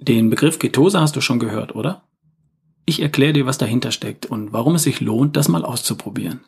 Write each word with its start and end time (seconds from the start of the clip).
Den 0.00 0.30
Begriff 0.30 0.60
Ketose 0.60 1.00
hast 1.00 1.16
du 1.16 1.20
schon 1.20 1.40
gehört, 1.40 1.74
oder? 1.74 2.04
Ich 2.86 3.02
erkläre 3.02 3.32
dir, 3.32 3.46
was 3.46 3.58
dahinter 3.58 3.90
steckt 3.90 4.26
und 4.26 4.52
warum 4.52 4.76
es 4.76 4.84
sich 4.84 5.00
lohnt, 5.00 5.36
das 5.36 5.48
mal 5.48 5.64
auszuprobieren. 5.64 6.44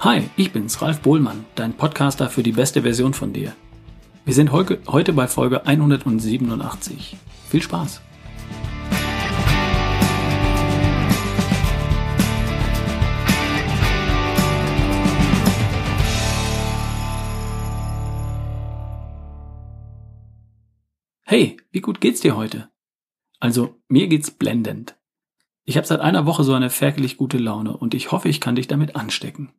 Hi, 0.00 0.22
ich 0.38 0.52
bin's, 0.52 0.80
Ralf 0.80 1.00
Bohlmann, 1.00 1.44
dein 1.54 1.74
Podcaster 1.74 2.30
für 2.30 2.42
die 2.42 2.52
beste 2.52 2.80
Version 2.80 3.12
von 3.12 3.34
dir. 3.34 3.52
Wir 4.24 4.32
sind 4.32 4.50
heute 4.50 5.12
bei 5.12 5.28
Folge 5.28 5.66
187. 5.66 7.18
Viel 7.50 7.62
Spaß! 7.62 8.00
Hey, 21.36 21.56
wie 21.72 21.80
gut 21.80 22.00
geht's 22.00 22.20
dir 22.20 22.36
heute? 22.36 22.68
Also, 23.40 23.80
mir 23.88 24.06
geht's 24.06 24.30
blendend. 24.30 24.94
Ich 25.64 25.76
habe 25.76 25.84
seit 25.84 25.98
einer 25.98 26.26
Woche 26.26 26.44
so 26.44 26.54
eine 26.54 26.70
ferkelig 26.70 27.16
gute 27.16 27.38
Laune 27.38 27.76
und 27.76 27.92
ich 27.92 28.12
hoffe, 28.12 28.28
ich 28.28 28.40
kann 28.40 28.54
dich 28.54 28.68
damit 28.68 28.94
anstecken. 28.94 29.50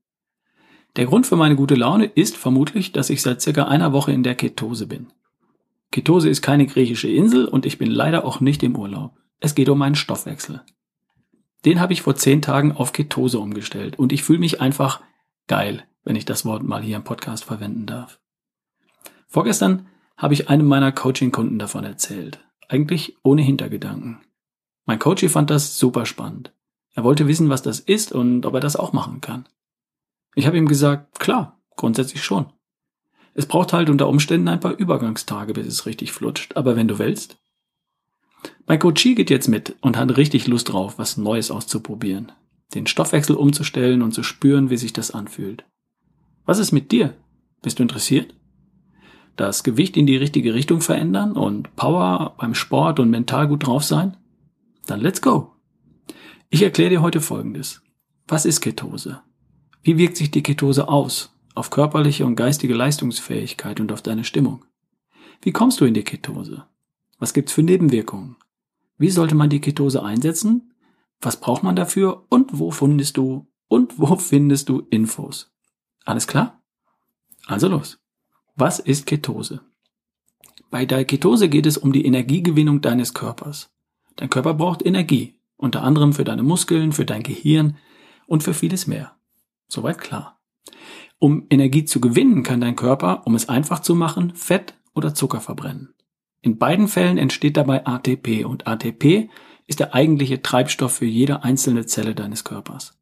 Der 0.95 1.05
Grund 1.05 1.27
für 1.27 1.35
meine 1.35 1.57
gute 1.57 1.75
Laune 1.75 2.05
ist 2.05 2.37
vermutlich, 2.37 2.93
dass 2.93 3.09
ich 3.09 3.21
seit 3.21 3.41
circa 3.41 3.65
einer 3.65 3.91
Woche 3.91 4.13
in 4.13 4.23
der 4.23 4.35
Ketose 4.35 4.87
bin. 4.87 5.07
Ketose 5.91 6.29
ist 6.29 6.41
keine 6.41 6.65
griechische 6.65 7.09
Insel 7.09 7.45
und 7.45 7.65
ich 7.65 7.77
bin 7.77 7.91
leider 7.91 8.23
auch 8.23 8.39
nicht 8.39 8.63
im 8.63 8.77
Urlaub. 8.77 9.17
Es 9.41 9.53
geht 9.53 9.67
um 9.67 9.77
meinen 9.77 9.95
Stoffwechsel. 9.95 10.63
Den 11.65 11.81
habe 11.81 11.91
ich 11.91 12.03
vor 12.03 12.15
zehn 12.15 12.41
Tagen 12.41 12.71
auf 12.71 12.93
Ketose 12.93 13.37
umgestellt 13.37 13.99
und 13.99 14.13
ich 14.13 14.23
fühle 14.23 14.39
mich 14.39 14.61
einfach 14.61 15.01
geil, 15.47 15.83
wenn 16.05 16.15
ich 16.15 16.23
das 16.23 16.45
Wort 16.45 16.63
mal 16.63 16.81
hier 16.81 16.95
im 16.95 17.03
Podcast 17.03 17.43
verwenden 17.43 17.85
darf. 17.85 18.21
Vorgestern 19.27 19.89
habe 20.17 20.33
ich 20.33 20.49
einem 20.49 20.67
meiner 20.67 20.91
Coaching-Kunden 20.91 21.59
davon 21.59 21.83
erzählt. 21.83 22.39
Eigentlich 22.67 23.17
ohne 23.23 23.41
Hintergedanken. 23.41 24.21
Mein 24.85 24.99
Coach 24.99 25.25
fand 25.27 25.49
das 25.49 25.77
super 25.77 26.05
spannend. 26.05 26.53
Er 26.93 27.03
wollte 27.03 27.27
wissen, 27.27 27.49
was 27.49 27.61
das 27.61 27.79
ist 27.79 28.11
und 28.11 28.45
ob 28.45 28.53
er 28.53 28.59
das 28.59 28.75
auch 28.75 28.93
machen 28.93 29.19
kann. 29.21 29.45
Ich 30.35 30.47
habe 30.47 30.57
ihm 30.57 30.67
gesagt, 30.67 31.19
klar, 31.19 31.59
grundsätzlich 31.75 32.23
schon. 32.23 32.47
Es 33.33 33.45
braucht 33.45 33.73
halt 33.73 33.89
unter 33.89 34.07
Umständen 34.07 34.47
ein 34.47 34.61
paar 34.61 34.77
Übergangstage, 34.77 35.53
bis 35.53 35.67
es 35.67 35.85
richtig 35.85 36.13
flutscht, 36.13 36.55
aber 36.55 36.75
wenn 36.75 36.87
du 36.87 36.99
willst. 36.99 37.37
Mein 38.65 38.79
Coachie 38.79 39.15
geht 39.15 39.29
jetzt 39.29 39.47
mit 39.47 39.75
und 39.81 39.97
hat 39.97 40.15
richtig 40.15 40.47
Lust 40.47 40.71
drauf, 40.71 40.97
was 40.97 41.17
Neues 41.17 41.51
auszuprobieren, 41.51 42.31
den 42.73 42.87
Stoffwechsel 42.87 43.35
umzustellen 43.35 44.01
und 44.01 44.13
zu 44.13 44.23
spüren, 44.23 44.69
wie 44.69 44.77
sich 44.77 44.93
das 44.93 45.11
anfühlt. 45.11 45.65
Was 46.45 46.59
ist 46.59 46.71
mit 46.71 46.91
dir? 46.91 47.15
Bist 47.61 47.79
du 47.79 47.83
interessiert? 47.83 48.33
Das 49.35 49.63
Gewicht 49.63 49.97
in 49.97 50.05
die 50.05 50.17
richtige 50.17 50.53
Richtung 50.53 50.81
verändern 50.81 51.33
und 51.33 51.75
Power 51.75 52.35
beim 52.37 52.55
Sport 52.55 52.99
und 52.99 53.09
mental 53.09 53.47
gut 53.47 53.65
drauf 53.65 53.83
sein? 53.83 54.17
Dann 54.85 55.01
let's 55.01 55.21
go. 55.21 55.53
Ich 56.49 56.61
erkläre 56.61 56.89
dir 56.89 57.01
heute 57.01 57.21
Folgendes. 57.21 57.81
Was 58.27 58.45
ist 58.45 58.61
Ketose? 58.61 59.21
Wie 59.83 59.97
wirkt 59.97 60.17
sich 60.17 60.31
die 60.31 60.43
Ketose 60.43 60.87
aus 60.87 61.31
auf 61.53 61.69
körperliche 61.69 62.25
und 62.25 62.35
geistige 62.35 62.73
Leistungsfähigkeit 62.73 63.79
und 63.79 63.91
auf 63.91 64.01
deine 64.01 64.23
Stimmung? 64.23 64.65
Wie 65.41 65.51
kommst 65.51 65.79
du 65.79 65.85
in 65.85 65.93
die 65.93 66.03
Ketose? 66.03 66.65
Was 67.17 67.33
gibt's 67.33 67.53
für 67.53 67.63
Nebenwirkungen? 67.63 68.35
Wie 68.97 69.09
sollte 69.09 69.35
man 69.35 69.49
die 69.49 69.61
Ketose 69.61 70.03
einsetzen? 70.03 70.73
Was 71.21 71.39
braucht 71.39 71.63
man 71.63 71.75
dafür? 71.75 72.25
Und 72.29 72.59
wo 72.59 72.71
findest 72.71 73.17
du 73.17 73.47
und 73.67 73.99
wo 73.99 74.15
findest 74.17 74.69
du 74.69 74.81
Infos? 74.89 75.51
Alles 76.03 76.27
klar? 76.27 76.61
Also 77.47 77.67
los. 77.67 77.99
Was 78.57 78.79
ist 78.79 79.05
Ketose? 79.05 79.59
Bei 80.71 80.85
der 80.85 81.03
Ketose 81.03 81.49
geht 81.49 81.65
es 81.65 81.77
um 81.77 81.91
die 81.91 82.05
Energiegewinnung 82.05 82.79
deines 82.79 83.13
Körpers. 83.13 83.69
Dein 84.15 84.29
Körper 84.29 84.53
braucht 84.53 84.85
Energie, 84.85 85.41
unter 85.57 85.83
anderem 85.83 86.13
für 86.13 86.23
deine 86.23 86.41
Muskeln, 86.41 86.93
für 86.93 87.03
dein 87.03 87.21
Gehirn 87.21 87.75
und 88.27 88.43
für 88.43 88.53
vieles 88.53 88.87
mehr. 88.87 89.17
Soweit 89.67 89.97
klar. 89.97 90.39
Um 91.19 91.47
Energie 91.49 91.83
zu 91.83 91.99
gewinnen, 91.99 92.43
kann 92.43 92.61
dein 92.61 92.77
Körper, 92.77 93.23
um 93.25 93.35
es 93.35 93.49
einfach 93.49 93.81
zu 93.81 93.93
machen, 93.93 94.33
Fett 94.35 94.73
oder 94.93 95.13
Zucker 95.13 95.41
verbrennen. 95.41 95.93
In 96.41 96.57
beiden 96.57 96.87
Fällen 96.87 97.17
entsteht 97.17 97.57
dabei 97.57 97.85
ATP 97.85 98.45
und 98.45 98.67
ATP 98.67 99.29
ist 99.67 99.81
der 99.81 99.93
eigentliche 99.93 100.41
Treibstoff 100.41 100.93
für 100.93 101.05
jede 101.05 101.43
einzelne 101.43 101.87
Zelle 101.87 102.15
deines 102.15 102.45
Körpers. 102.45 102.97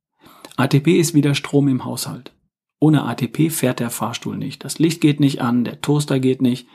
ATP 0.56 0.98
ist 0.98 1.14
wie 1.14 1.22
der 1.22 1.36
Strom 1.36 1.68
im 1.68 1.86
Haushalt. 1.86 2.34
Ohne 2.84 3.06
ATP 3.06 3.50
fährt 3.50 3.80
der 3.80 3.90
Fahrstuhl 3.90 4.36
nicht. 4.36 4.66
Das 4.66 4.78
Licht 4.78 5.00
geht 5.00 5.22
nicht 5.22 5.40
an, 5.40 5.64
der 5.64 5.80
Toaster 5.80 6.20
geht 6.20 6.42
nicht, 6.42 6.68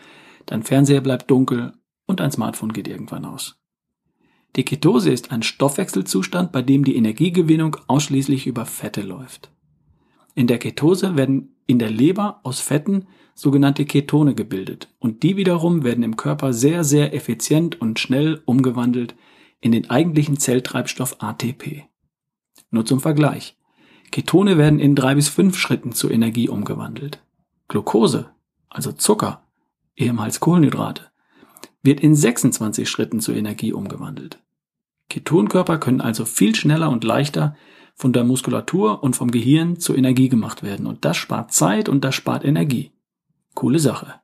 dein 0.47 0.63
Fernseher 0.63 1.03
bleibt 1.03 1.31
dunkel 1.31 1.75
und 2.07 2.21
dein 2.21 2.31
Smartphone 2.31 2.73
geht 2.73 2.89
irgendwann 2.89 3.27
aus. 3.27 3.61
Die 4.57 4.65
Ketose 4.65 5.11
ist 5.11 5.33
ein 5.33 5.43
Stoffwechselzustand, 5.43 6.51
bei 6.51 6.63
dem 6.63 6.83
die 6.83 6.97
Energiegewinnung 6.97 7.77
ausschließlich 7.89 8.47
über 8.47 8.65
Fette 8.65 9.03
läuft. 9.03 9.51
In 10.35 10.47
der 10.47 10.57
Ketose 10.57 11.15
werden 11.19 11.55
in 11.67 11.79
der 11.79 11.91
Leber 11.91 12.41
aus 12.43 12.61
Fetten 12.61 13.07
sogenannte 13.35 13.85
Ketone 13.85 14.35
gebildet 14.35 14.89
und 15.01 15.23
die 15.23 15.37
wiederum 15.37 15.85
werden 15.85 16.05
im 16.05 16.17
Körper 16.17 16.55
sehr, 16.55 16.85
sehr 16.85 17.13
effizient 17.13 17.83
und 17.83 17.99
schnell 17.99 18.41
umgewandelt 18.47 19.15
in 19.61 19.73
den 19.73 19.91
eigentlichen 19.91 20.39
Zelltreibstoff 20.39 21.17
ATP. 21.19 21.85
Nur 22.71 22.87
zum 22.87 23.01
Vergleich. 23.01 23.58
Ketone 24.11 24.59
werden 24.59 24.81
in 24.81 24.95
drei 24.95 25.15
bis 25.15 25.29
fünf 25.29 25.57
Schritten 25.59 25.93
zu 25.93 26.11
Energie 26.11 26.49
umgewandelt. 26.49 27.23
Glucose, 27.69 28.31
also 28.69 28.93
Zucker, 28.93 29.43
ehemals 29.97 30.41
Kohlenhydrate, 30.41 31.11
wird 31.83 32.01
in 32.01 32.15
26 32.15 32.89
Schritten 32.89 33.21
zu 33.21 33.33
Energie 33.33 33.73
umgewandelt. 33.73 34.39
Ketonkörper 35.09 35.79
können 35.79 36.01
also 36.01 36.25
viel 36.25 36.55
schneller 36.55 36.91
und 36.91 37.05
leichter 37.05 37.57
von 37.95 38.13
der 38.13 38.25
Muskulatur 38.25 39.03
und 39.03 39.17
vom 39.17 39.31
Gehirn 39.31 39.81
zur 39.81 39.97
Energie 39.97 40.29
gemacht 40.29 40.63
werden 40.63 40.87
und 40.87 41.05
das 41.05 41.17
spart 41.17 41.53
Zeit 41.53 41.89
und 41.89 42.05
das 42.05 42.15
spart 42.15 42.45
Energie. 42.45 42.93
Coole 43.55 43.79
Sache. 43.79 44.15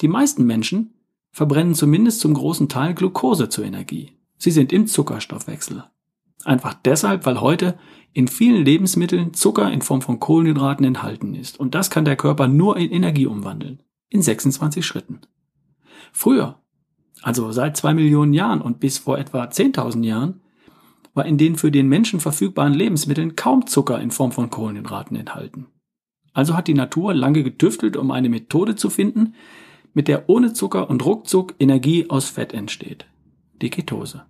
Die 0.00 0.08
meisten 0.08 0.44
Menschen 0.44 0.94
verbrennen 1.32 1.74
zumindest 1.74 2.20
zum 2.20 2.34
großen 2.34 2.68
Teil 2.68 2.94
Glucose 2.94 3.48
zur 3.48 3.64
Energie. 3.64 4.12
Sie 4.38 4.50
sind 4.50 4.72
im 4.72 4.86
Zuckerstoffwechsel. 4.86 5.84
Einfach 6.44 6.74
deshalb, 6.74 7.26
weil 7.26 7.40
heute 7.40 7.78
in 8.12 8.28
vielen 8.28 8.64
Lebensmitteln 8.64 9.34
Zucker 9.34 9.70
in 9.72 9.82
Form 9.82 10.02
von 10.02 10.20
Kohlenhydraten 10.20 10.84
enthalten 10.84 11.34
ist. 11.34 11.58
Und 11.58 11.74
das 11.74 11.90
kann 11.90 12.04
der 12.04 12.16
Körper 12.16 12.48
nur 12.48 12.76
in 12.76 12.90
Energie 12.90 13.26
umwandeln. 13.26 13.82
In 14.08 14.22
26 14.22 14.86
Schritten. 14.86 15.20
Früher, 16.12 16.60
also 17.22 17.50
seit 17.50 17.76
zwei 17.76 17.94
Millionen 17.94 18.32
Jahren 18.32 18.60
und 18.60 18.78
bis 18.78 18.98
vor 18.98 19.18
etwa 19.18 19.44
10.000 19.44 20.04
Jahren, 20.04 20.40
war 21.14 21.26
in 21.26 21.38
den 21.38 21.56
für 21.56 21.70
den 21.70 21.88
Menschen 21.88 22.20
verfügbaren 22.20 22.74
Lebensmitteln 22.74 23.36
kaum 23.36 23.66
Zucker 23.66 24.00
in 24.00 24.10
Form 24.10 24.32
von 24.32 24.50
Kohlenhydraten 24.50 25.16
enthalten. 25.16 25.66
Also 26.32 26.56
hat 26.56 26.68
die 26.68 26.74
Natur 26.74 27.14
lange 27.14 27.42
getüftelt, 27.42 27.96
um 27.96 28.10
eine 28.10 28.28
Methode 28.28 28.76
zu 28.76 28.90
finden, 28.90 29.34
mit 29.94 30.08
der 30.08 30.28
ohne 30.28 30.52
Zucker 30.52 30.90
und 30.90 31.04
ruckzuck 31.04 31.54
Energie 31.60 32.10
aus 32.10 32.28
Fett 32.28 32.52
entsteht. 32.52 33.06
Die 33.62 33.70
Ketose. 33.70 34.24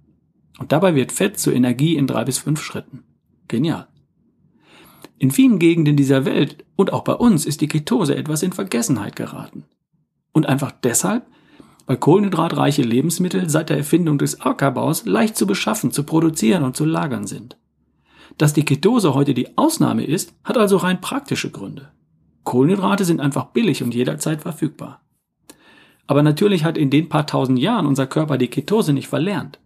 Und 0.59 0.73
dabei 0.73 0.95
wird 0.95 1.13
Fett 1.13 1.39
zur 1.39 1.55
Energie 1.55 1.97
in 1.97 2.07
drei 2.07 2.25
bis 2.25 2.39
fünf 2.39 2.63
Schritten. 2.63 3.05
Genial. 3.49 3.89
In 5.19 5.31
vielen 5.31 5.59
Gegenden 5.59 5.97
dieser 5.97 6.25
Welt 6.25 6.65
und 6.77 6.93
auch 6.93 7.03
bei 7.05 7.15
uns 7.15 7.47
ist 7.47 7.61
die 7.61 7.69
Ketose 7.69 8.17
etwas 8.17 8.43
in 8.43 8.53
Vergessenheit 8.53 9.17
geraten. 9.17 9.65
Und 10.33 10.47
einfach 10.47 10.73
deshalb, 10.73 11.27
weil 11.87 11.97
kohlenhydratreiche 11.97 12.83
Lebensmittel 12.83 13.49
seit 13.49 13.71
der 13.71 13.77
Erfindung 13.77 14.19
des 14.19 14.41
Ackerbaus 14.41 15.07
leicht 15.07 15.37
zu 15.37 15.47
beschaffen, 15.47 15.93
zu 15.93 16.05
produzieren 16.05 16.65
und 16.65 16.77
zu 16.77 16.85
lagern 16.85 17.27
sind. 17.27 17.57
Dass 18.39 18.53
die 18.53 18.65
Ketose 18.65 19.15
heute 19.15 19.35
die 19.35 19.57
Ausnahme 19.57 20.05
ist, 20.05 20.35
hat 20.43 20.59
also 20.59 20.79
rein 20.79 21.01
praktische 21.01 21.51
Gründe. 21.51 21.93
Kohlenhydrate 22.43 23.05
sind 23.05 23.21
einfach 23.21 23.47
billig 23.47 23.83
und 23.83 23.95
jederzeit 23.95 24.43
verfügbar. 24.43 25.03
Aber 26.07 26.23
natürlich 26.23 26.65
hat 26.65 26.77
in 26.77 26.91
den 26.91 27.09
paar 27.09 27.27
tausend 27.27 27.59
Jahren 27.59 27.87
unser 27.87 28.07
Körper 28.07 28.37
die 28.37 28.49
Ketose 28.49 28.93
nicht 28.93 29.09
verlernt. 29.09 29.59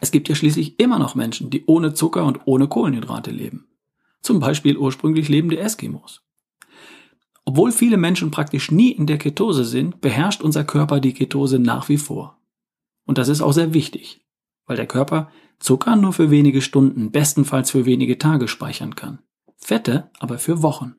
Es 0.00 0.10
gibt 0.10 0.28
ja 0.28 0.34
schließlich 0.34 0.78
immer 0.78 0.98
noch 0.98 1.14
Menschen, 1.14 1.50
die 1.50 1.64
ohne 1.66 1.94
Zucker 1.94 2.24
und 2.24 2.40
ohne 2.44 2.68
Kohlenhydrate 2.68 3.30
leben. 3.30 3.66
Zum 4.22 4.40
Beispiel 4.40 4.76
ursprünglich 4.76 5.28
lebende 5.28 5.58
Eskimos. 5.58 6.22
Obwohl 7.44 7.72
viele 7.72 7.96
Menschen 7.96 8.30
praktisch 8.30 8.70
nie 8.70 8.90
in 8.90 9.06
der 9.06 9.18
Ketose 9.18 9.64
sind, 9.64 10.00
beherrscht 10.00 10.42
unser 10.42 10.64
Körper 10.64 11.00
die 11.00 11.14
Ketose 11.14 11.58
nach 11.58 11.88
wie 11.88 11.96
vor. 11.96 12.38
Und 13.06 13.16
das 13.16 13.28
ist 13.28 13.40
auch 13.40 13.52
sehr 13.52 13.72
wichtig, 13.72 14.24
weil 14.66 14.76
der 14.76 14.86
Körper 14.86 15.30
Zucker 15.58 15.96
nur 15.96 16.12
für 16.12 16.30
wenige 16.30 16.60
Stunden, 16.60 17.10
bestenfalls 17.10 17.70
für 17.70 17.86
wenige 17.86 18.18
Tage 18.18 18.48
speichern 18.48 18.94
kann. 18.94 19.20
Fette 19.56 20.10
aber 20.18 20.38
für 20.38 20.62
Wochen. 20.62 20.96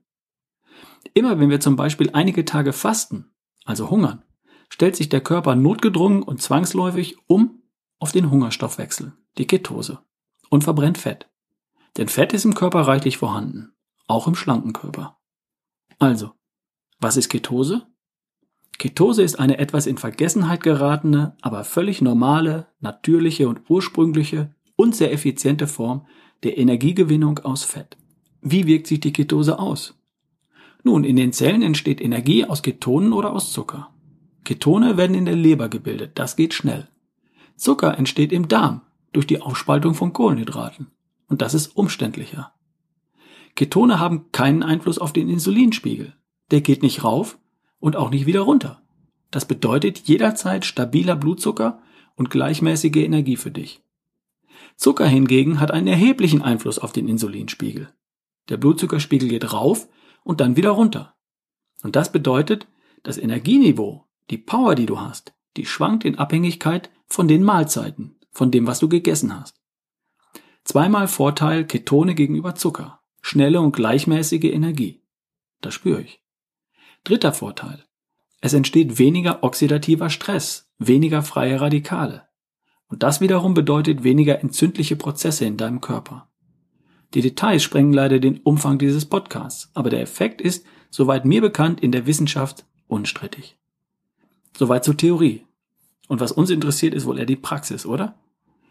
Immer 1.13 1.39
wenn 1.39 1.49
wir 1.49 1.59
zum 1.59 1.75
Beispiel 1.75 2.09
einige 2.13 2.45
Tage 2.45 2.73
fasten, 2.73 3.31
also 3.63 3.89
hungern, 3.89 4.23
stellt 4.69 4.95
sich 4.95 5.09
der 5.09 5.21
Körper 5.21 5.55
notgedrungen 5.55 6.23
und 6.23 6.41
zwangsläufig 6.41 7.17
um 7.27 7.58
auf 7.99 8.11
den 8.11 8.31
Hungerstoffwechsel, 8.31 9.13
die 9.37 9.47
Ketose, 9.47 9.99
und 10.49 10.63
verbrennt 10.63 10.97
Fett. 10.97 11.29
Denn 11.97 12.07
Fett 12.07 12.33
ist 12.33 12.45
im 12.45 12.55
Körper 12.55 12.81
reichlich 12.81 13.17
vorhanden, 13.17 13.73
auch 14.07 14.27
im 14.27 14.35
schlanken 14.35 14.73
Körper. 14.73 15.19
Also, 15.99 16.31
was 16.99 17.17
ist 17.17 17.29
Ketose? 17.29 17.87
Ketose 18.77 19.23
ist 19.23 19.39
eine 19.39 19.57
etwas 19.57 19.87
in 19.87 19.97
Vergessenheit 19.97 20.63
geratene, 20.63 21.35
aber 21.41 21.65
völlig 21.65 22.01
normale, 22.01 22.67
natürliche 22.79 23.49
und 23.49 23.69
ursprüngliche 23.69 24.55
und 24.77 24.95
sehr 24.95 25.11
effiziente 25.11 25.67
Form 25.67 26.07
der 26.43 26.57
Energiegewinnung 26.57 27.39
aus 27.39 27.65
Fett. 27.65 27.97
Wie 28.41 28.65
wirkt 28.65 28.87
sich 28.87 29.01
die 29.01 29.11
Ketose 29.11 29.59
aus? 29.59 29.99
Nun, 30.83 31.03
in 31.03 31.17
den 31.17 31.33
Zellen 31.33 31.61
entsteht 31.61 31.99
Energie 31.99 32.45
aus 32.45 32.61
Ketonen 32.61 33.11
oder 33.11 33.33
aus 33.33 33.51
Zucker. 33.51 33.93
Ketone 34.45 34.95
werden 34.95 35.15
in 35.15 35.25
der 35.25 35.35
Leber 35.35 35.67
gebildet, 35.67 36.13
das 36.15 36.37
geht 36.37 36.53
schnell. 36.53 36.87
Zucker 37.59 37.97
entsteht 37.97 38.31
im 38.31 38.47
Darm 38.47 38.81
durch 39.11 39.27
die 39.27 39.41
Aufspaltung 39.41 39.93
von 39.93 40.13
Kohlenhydraten 40.13 40.87
und 41.27 41.41
das 41.41 41.53
ist 41.53 41.75
umständlicher. 41.75 42.53
Ketone 43.55 43.99
haben 43.99 44.31
keinen 44.31 44.63
Einfluss 44.63 44.97
auf 44.97 45.11
den 45.11 45.27
Insulinspiegel. 45.27 46.15
Der 46.51 46.61
geht 46.61 46.81
nicht 46.81 47.03
rauf 47.03 47.37
und 47.79 47.97
auch 47.97 48.11
nicht 48.11 48.25
wieder 48.25 48.41
runter. 48.41 48.81
Das 49.29 49.45
bedeutet 49.45 50.07
jederzeit 50.07 50.63
stabiler 50.63 51.17
Blutzucker 51.17 51.81
und 52.15 52.29
gleichmäßige 52.29 52.95
Energie 52.95 53.35
für 53.35 53.51
dich. 53.51 53.81
Zucker 54.77 55.07
hingegen 55.07 55.59
hat 55.59 55.71
einen 55.71 55.87
erheblichen 55.87 56.41
Einfluss 56.41 56.79
auf 56.79 56.93
den 56.93 57.09
Insulinspiegel. 57.09 57.89
Der 58.47 58.57
Blutzuckerspiegel 58.57 59.27
geht 59.27 59.51
rauf 59.51 59.89
und 60.23 60.39
dann 60.39 60.55
wieder 60.55 60.71
runter. 60.71 61.13
Und 61.83 61.97
das 61.97 62.11
bedeutet, 62.11 62.67
das 63.03 63.17
Energieniveau, 63.17 64.05
die 64.29 64.37
Power, 64.37 64.75
die 64.75 64.85
du 64.85 65.01
hast, 65.01 65.33
die 65.57 65.65
schwankt 65.65 66.05
in 66.05 66.17
Abhängigkeit 66.17 66.89
von 67.09 67.27
den 67.27 67.43
Mahlzeiten, 67.43 68.15
von 68.31 68.51
dem, 68.51 68.67
was 68.67 68.79
du 68.79 68.87
gegessen 68.87 69.37
hast. 69.37 69.59
Zweimal 70.63 71.07
Vorteil 71.07 71.65
Ketone 71.65 72.15
gegenüber 72.15 72.55
Zucker. 72.55 73.01
Schnelle 73.21 73.59
und 73.59 73.75
gleichmäßige 73.75 74.45
Energie. 74.45 75.01
Das 75.61 75.73
spüre 75.73 76.01
ich. 76.01 76.21
Dritter 77.03 77.33
Vorteil. 77.33 77.83
Es 78.41 78.53
entsteht 78.53 78.97
weniger 78.99 79.43
oxidativer 79.43 80.09
Stress, 80.09 80.71
weniger 80.77 81.21
freie 81.21 81.59
Radikale. 81.59 82.27
Und 82.87 83.03
das 83.03 83.21
wiederum 83.21 83.53
bedeutet 83.53 84.03
weniger 84.03 84.39
entzündliche 84.39 84.95
Prozesse 84.95 85.45
in 85.45 85.57
deinem 85.57 85.81
Körper. 85.81 86.29
Die 87.13 87.21
Details 87.21 87.63
sprengen 87.63 87.93
leider 87.93 88.19
den 88.19 88.39
Umfang 88.39 88.77
dieses 88.77 89.05
Podcasts, 89.05 89.69
aber 89.73 89.89
der 89.89 90.01
Effekt 90.01 90.41
ist, 90.41 90.65
soweit 90.89 91.25
mir 91.25 91.41
bekannt, 91.41 91.81
in 91.81 91.91
der 91.91 92.05
Wissenschaft 92.05 92.65
unstrittig. 92.87 93.57
Soweit 94.57 94.85
zur 94.85 94.97
Theorie. 94.97 95.45
Und 96.09 96.19
was 96.19 96.31
uns 96.31 96.49
interessiert, 96.49 96.95
ist 96.95 97.05
wohl 97.05 97.19
eher 97.19 97.25
die 97.25 97.35
Praxis, 97.35 97.85
oder? 97.85 98.15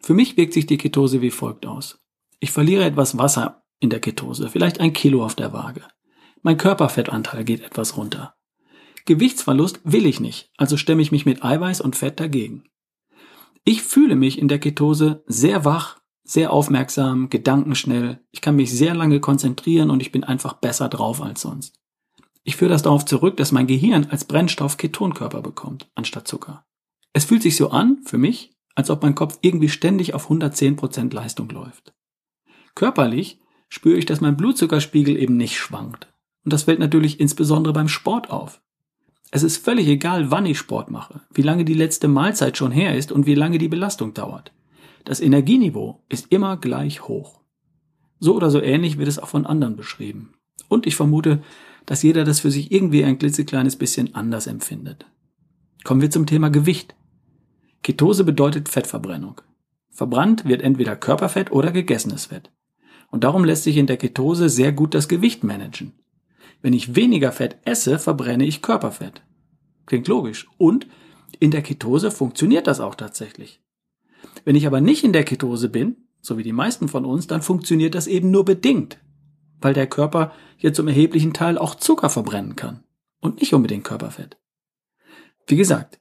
Für 0.02 0.12
mich 0.12 0.36
wirkt 0.36 0.52
sich 0.52 0.66
die 0.66 0.76
Ketose 0.76 1.22
wie 1.22 1.30
folgt 1.30 1.66
aus. 1.66 2.00
Ich 2.40 2.50
verliere 2.50 2.84
etwas 2.84 3.16
Wasser 3.16 3.62
in 3.78 3.90
der 3.90 4.00
Ketose, 4.00 4.48
vielleicht 4.48 4.80
ein 4.80 4.92
Kilo 4.92 5.24
auf 5.24 5.36
der 5.36 5.52
Waage. 5.52 5.82
Mein 6.42 6.56
Körperfettanteil 6.56 7.44
geht 7.44 7.62
etwas 7.62 7.96
runter. 7.96 8.34
Gewichtsverlust 9.04 9.80
will 9.84 10.04
ich 10.04 10.18
nicht, 10.18 10.50
also 10.56 10.76
stemme 10.76 11.00
ich 11.00 11.12
mich 11.12 11.26
mit 11.26 11.44
Eiweiß 11.44 11.80
und 11.80 11.94
Fett 11.94 12.18
dagegen. 12.18 12.64
Ich 13.64 13.82
fühle 13.82 14.16
mich 14.16 14.38
in 14.38 14.48
der 14.48 14.58
Ketose 14.58 15.22
sehr 15.26 15.64
wach, 15.64 16.00
sehr 16.24 16.52
aufmerksam, 16.52 17.30
gedankenschnell, 17.30 18.20
ich 18.32 18.40
kann 18.40 18.56
mich 18.56 18.76
sehr 18.76 18.94
lange 18.94 19.20
konzentrieren 19.20 19.90
und 19.90 20.02
ich 20.02 20.10
bin 20.10 20.24
einfach 20.24 20.54
besser 20.54 20.88
drauf 20.88 21.22
als 21.22 21.42
sonst. 21.42 21.78
Ich 22.42 22.56
führe 22.56 22.70
das 22.70 22.82
darauf 22.82 23.04
zurück, 23.04 23.36
dass 23.36 23.52
mein 23.52 23.66
Gehirn 23.66 24.08
als 24.10 24.24
Brennstoff 24.24 24.76
Ketonkörper 24.76 25.40
bekommt, 25.40 25.88
anstatt 25.94 26.26
Zucker. 26.26 26.64
Es 27.18 27.24
fühlt 27.24 27.42
sich 27.42 27.56
so 27.56 27.70
an, 27.70 27.98
für 28.04 28.16
mich, 28.16 28.52
als 28.76 28.90
ob 28.90 29.02
mein 29.02 29.16
Kopf 29.16 29.40
irgendwie 29.40 29.68
ständig 29.68 30.14
auf 30.14 30.30
110% 30.30 31.12
Leistung 31.12 31.48
läuft. 31.48 31.92
Körperlich 32.76 33.40
spüre 33.68 33.98
ich, 33.98 34.06
dass 34.06 34.20
mein 34.20 34.36
Blutzuckerspiegel 34.36 35.16
eben 35.16 35.36
nicht 35.36 35.56
schwankt. 35.58 36.06
Und 36.44 36.52
das 36.52 36.62
fällt 36.62 36.78
natürlich 36.78 37.18
insbesondere 37.18 37.72
beim 37.72 37.88
Sport 37.88 38.30
auf. 38.30 38.62
Es 39.32 39.42
ist 39.42 39.56
völlig 39.56 39.88
egal, 39.88 40.30
wann 40.30 40.46
ich 40.46 40.58
Sport 40.58 40.92
mache, 40.92 41.22
wie 41.34 41.42
lange 41.42 41.64
die 41.64 41.74
letzte 41.74 42.06
Mahlzeit 42.06 42.56
schon 42.56 42.70
her 42.70 42.96
ist 42.96 43.10
und 43.10 43.26
wie 43.26 43.34
lange 43.34 43.58
die 43.58 43.66
Belastung 43.66 44.14
dauert. 44.14 44.52
Das 45.04 45.18
Energieniveau 45.18 46.04
ist 46.08 46.30
immer 46.30 46.56
gleich 46.56 47.08
hoch. 47.08 47.40
So 48.20 48.36
oder 48.36 48.52
so 48.52 48.62
ähnlich 48.62 48.96
wird 48.96 49.08
es 49.08 49.18
auch 49.18 49.26
von 49.26 49.44
anderen 49.44 49.74
beschrieben. 49.74 50.34
Und 50.68 50.86
ich 50.86 50.94
vermute, 50.94 51.42
dass 51.84 52.04
jeder 52.04 52.22
das 52.22 52.38
für 52.38 52.52
sich 52.52 52.70
irgendwie 52.70 53.02
ein 53.02 53.18
klitzekleines 53.18 53.74
bisschen 53.74 54.14
anders 54.14 54.46
empfindet. 54.46 55.06
Kommen 55.82 56.00
wir 56.00 56.12
zum 56.12 56.24
Thema 56.24 56.48
Gewicht. 56.48 56.94
Ketose 57.82 58.24
bedeutet 58.24 58.68
Fettverbrennung. 58.68 59.40
Verbrannt 59.90 60.44
wird 60.44 60.62
entweder 60.62 60.96
Körperfett 60.96 61.50
oder 61.50 61.72
gegessenes 61.72 62.26
Fett. 62.26 62.50
Und 63.10 63.24
darum 63.24 63.44
lässt 63.44 63.64
sich 63.64 63.76
in 63.76 63.86
der 63.86 63.96
Ketose 63.96 64.48
sehr 64.48 64.72
gut 64.72 64.94
das 64.94 65.08
Gewicht 65.08 65.42
managen. 65.42 65.92
Wenn 66.60 66.72
ich 66.72 66.94
weniger 66.94 67.32
Fett 67.32 67.56
esse, 67.64 67.98
verbrenne 67.98 68.44
ich 68.44 68.62
Körperfett. 68.62 69.22
Klingt 69.86 70.08
logisch. 70.08 70.46
Und 70.58 70.86
in 71.40 71.50
der 71.50 71.62
Ketose 71.62 72.10
funktioniert 72.10 72.66
das 72.66 72.80
auch 72.80 72.94
tatsächlich. 72.94 73.60
Wenn 74.44 74.56
ich 74.56 74.66
aber 74.66 74.80
nicht 74.80 75.04
in 75.04 75.12
der 75.12 75.24
Ketose 75.24 75.68
bin, 75.68 75.96
so 76.20 76.36
wie 76.36 76.42
die 76.42 76.52
meisten 76.52 76.88
von 76.88 77.04
uns, 77.04 77.26
dann 77.26 77.42
funktioniert 77.42 77.94
das 77.94 78.06
eben 78.06 78.30
nur 78.30 78.44
bedingt, 78.44 78.98
weil 79.60 79.74
der 79.74 79.86
Körper 79.86 80.32
hier 80.56 80.74
zum 80.74 80.88
erheblichen 80.88 81.32
Teil 81.32 81.58
auch 81.58 81.74
Zucker 81.74 82.10
verbrennen 82.10 82.56
kann 82.56 82.82
und 83.20 83.40
nicht 83.40 83.54
unbedingt 83.54 83.84
Körperfett. 83.84 84.36
Wie 85.46 85.56
gesagt, 85.56 86.00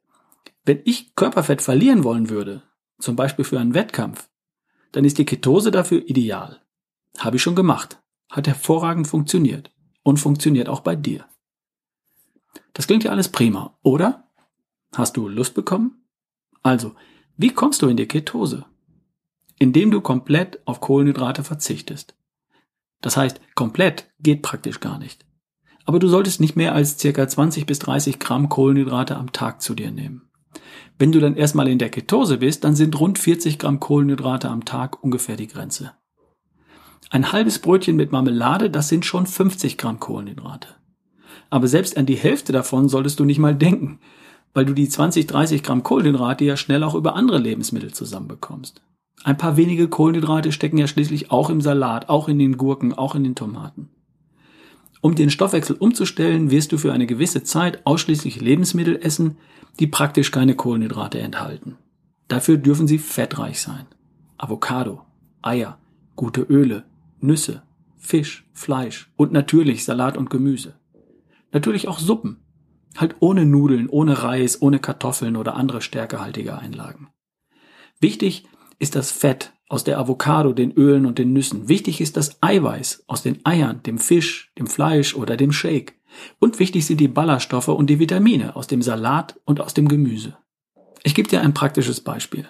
wenn 0.67 0.81
ich 0.83 1.15
Körperfett 1.15 1.61
verlieren 1.61 2.03
wollen 2.03 2.29
würde, 2.29 2.61
zum 2.99 3.15
Beispiel 3.15 3.45
für 3.45 3.59
einen 3.59 3.73
Wettkampf, 3.73 4.29
dann 4.91 5.05
ist 5.05 5.17
die 5.17 5.25
Ketose 5.25 5.71
dafür 5.71 6.07
ideal. 6.09 6.61
Habe 7.17 7.37
ich 7.37 7.41
schon 7.41 7.55
gemacht. 7.55 8.01
Hat 8.29 8.47
hervorragend 8.47 9.07
funktioniert 9.07 9.71
und 10.03 10.17
funktioniert 10.17 10.67
auch 10.67 10.81
bei 10.81 10.95
dir. 10.95 11.25
Das 12.73 12.85
klingt 12.85 13.05
ja 13.05 13.11
alles 13.11 13.29
prima, 13.29 13.77
oder? 13.81 14.29
Hast 14.93 15.15
du 15.15 15.29
Lust 15.29 15.53
bekommen? 15.53 16.03
Also, 16.63 16.95
wie 17.37 17.51
kommst 17.51 17.81
du 17.81 17.87
in 17.87 17.97
die 17.97 18.07
Ketose? 18.07 18.65
Indem 19.59 19.89
du 19.89 20.01
komplett 20.01 20.59
auf 20.67 20.81
Kohlenhydrate 20.81 21.45
verzichtest. 21.45 22.15
Das 23.01 23.15
heißt, 23.15 23.39
komplett 23.55 24.11
geht 24.19 24.41
praktisch 24.41 24.81
gar 24.81 24.99
nicht. 24.99 25.25
Aber 25.85 25.99
du 25.99 26.09
solltest 26.09 26.41
nicht 26.41 26.57
mehr 26.57 26.75
als 26.75 26.99
circa 26.99 27.25
20 27.25 27.65
bis 27.65 27.79
30 27.79 28.19
Gramm 28.19 28.49
Kohlenhydrate 28.49 29.15
am 29.15 29.31
Tag 29.31 29.61
zu 29.61 29.73
dir 29.73 29.91
nehmen. 29.91 30.26
Wenn 30.99 31.11
du 31.11 31.19
dann 31.19 31.35
erstmal 31.35 31.67
in 31.67 31.77
der 31.77 31.89
Ketose 31.89 32.37
bist, 32.37 32.63
dann 32.63 32.75
sind 32.75 32.99
rund 32.99 33.19
40 33.19 33.59
Gramm 33.59 33.79
Kohlenhydrate 33.79 34.49
am 34.49 34.65
Tag 34.65 35.03
ungefähr 35.03 35.37
die 35.37 35.47
Grenze. 35.47 35.91
Ein 37.09 37.31
halbes 37.31 37.59
Brötchen 37.59 37.95
mit 37.95 38.11
Marmelade, 38.11 38.69
das 38.69 38.89
sind 38.89 39.05
schon 39.05 39.27
50 39.27 39.77
Gramm 39.77 39.99
Kohlenhydrate. 39.99 40.69
Aber 41.49 41.67
selbst 41.67 41.97
an 41.97 42.05
die 42.05 42.15
Hälfte 42.15 42.51
davon 42.51 42.89
solltest 42.89 43.19
du 43.19 43.25
nicht 43.25 43.39
mal 43.39 43.55
denken, 43.55 43.99
weil 44.53 44.65
du 44.65 44.73
die 44.73 44.89
20, 44.89 45.27
30 45.27 45.63
Gramm 45.63 45.83
Kohlenhydrate 45.83 46.43
ja 46.43 46.57
schnell 46.57 46.83
auch 46.83 46.95
über 46.95 47.15
andere 47.15 47.37
Lebensmittel 47.37 47.93
zusammenbekommst. 47.93 48.81
Ein 49.23 49.37
paar 49.37 49.55
wenige 49.55 49.87
Kohlenhydrate 49.87 50.51
stecken 50.51 50.77
ja 50.77 50.87
schließlich 50.87 51.31
auch 51.31 51.49
im 51.49 51.61
Salat, 51.61 52.09
auch 52.09 52.27
in 52.27 52.39
den 52.39 52.57
Gurken, 52.57 52.93
auch 52.93 53.15
in 53.15 53.23
den 53.23 53.35
Tomaten. 53.35 53.89
Um 55.01 55.15
den 55.15 55.29
Stoffwechsel 55.29 55.75
umzustellen, 55.75 56.51
wirst 56.51 56.71
du 56.71 56.77
für 56.77 56.93
eine 56.93 57.07
gewisse 57.07 57.43
Zeit 57.43 57.85
ausschließlich 57.85 58.41
Lebensmittel 58.41 58.97
essen, 59.01 59.37
die 59.79 59.87
praktisch 59.87 60.31
keine 60.31 60.55
Kohlenhydrate 60.55 61.19
enthalten. 61.19 61.77
Dafür 62.27 62.57
dürfen 62.57 62.87
sie 62.87 62.97
fettreich 62.97 63.61
sein. 63.61 63.85
Avocado, 64.37 65.01
Eier, 65.41 65.79
gute 66.15 66.41
Öle, 66.41 66.85
Nüsse, 67.19 67.63
Fisch, 67.97 68.47
Fleisch 68.53 69.11
und 69.15 69.31
natürlich 69.31 69.85
Salat 69.85 70.17
und 70.17 70.29
Gemüse. 70.29 70.75
Natürlich 71.51 71.87
auch 71.87 71.99
Suppen. 71.99 72.43
Halt 72.95 73.15
ohne 73.19 73.45
Nudeln, 73.45 73.87
ohne 73.89 74.23
Reis, 74.23 74.61
ohne 74.61 74.79
Kartoffeln 74.79 75.35
oder 75.35 75.55
andere 75.55 75.81
stärkehaltige 75.81 76.57
Einlagen. 76.57 77.09
Wichtig 77.99 78.45
ist 78.79 78.95
das 78.95 79.11
Fett 79.11 79.53
aus 79.67 79.83
der 79.83 79.99
Avocado, 79.99 80.53
den 80.53 80.71
Ölen 80.71 81.05
und 81.05 81.19
den 81.19 81.33
Nüssen. 81.33 81.67
Wichtig 81.67 82.01
ist 82.01 82.17
das 82.17 82.41
Eiweiß 82.41 83.03
aus 83.07 83.21
den 83.21 83.45
Eiern, 83.45 83.83
dem 83.83 83.97
Fisch, 83.97 84.51
dem 84.57 84.67
Fleisch 84.67 85.15
oder 85.15 85.37
dem 85.37 85.51
Shake. 85.51 85.95
Und 86.39 86.59
wichtig 86.59 86.85
sind 86.85 86.99
die 86.99 87.07
Ballaststoffe 87.07 87.67
und 87.67 87.89
die 87.89 87.99
Vitamine 87.99 88.55
aus 88.55 88.67
dem 88.67 88.81
Salat 88.81 89.39
und 89.45 89.59
aus 89.59 89.73
dem 89.73 89.87
Gemüse. 89.87 90.37
Ich 91.03 91.15
gebe 91.15 91.29
dir 91.29 91.41
ein 91.41 91.53
praktisches 91.53 92.01
Beispiel. 92.01 92.49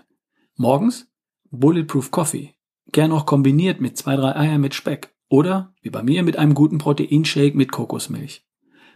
Morgens 0.55 1.07
Bulletproof 1.51 2.11
Coffee 2.11 2.53
gern 2.91 3.11
auch 3.11 3.25
kombiniert 3.25 3.81
mit 3.81 3.97
zwei, 3.97 4.15
drei 4.15 4.35
Eier 4.35 4.57
mit 4.57 4.73
Speck 4.73 5.13
oder, 5.29 5.73
wie 5.81 5.89
bei 5.89 6.03
mir, 6.03 6.23
mit 6.23 6.37
einem 6.37 6.53
guten 6.53 6.77
Proteinshake 6.77 7.57
mit 7.57 7.71
Kokosmilch. 7.71 8.45